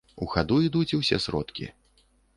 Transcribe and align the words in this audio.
У 0.25 0.27
хаду 0.35 0.57
ідуць 0.67 0.95
усе 0.99 1.19
сродкі. 1.27 1.69